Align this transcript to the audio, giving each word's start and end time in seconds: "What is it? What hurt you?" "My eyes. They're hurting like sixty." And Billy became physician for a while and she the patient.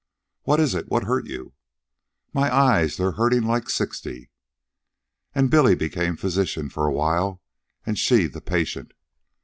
"What 0.45 0.59
is 0.59 0.73
it? 0.73 0.87
What 0.89 1.03
hurt 1.03 1.27
you?" 1.27 1.53
"My 2.33 2.51
eyes. 2.51 2.97
They're 2.97 3.11
hurting 3.11 3.43
like 3.43 3.69
sixty." 3.69 4.31
And 5.35 5.51
Billy 5.51 5.75
became 5.75 6.15
physician 6.17 6.69
for 6.71 6.87
a 6.87 6.91
while 6.91 7.39
and 7.85 7.99
she 7.99 8.25
the 8.25 8.41
patient. 8.41 8.93